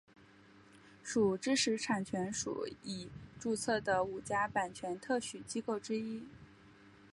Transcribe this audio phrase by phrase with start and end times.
[1.03, 3.07] 属知识产权署已
[3.39, 6.23] 注册的五家版权特许机构之一。